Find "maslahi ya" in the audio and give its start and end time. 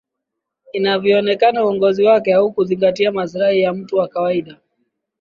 3.11-3.73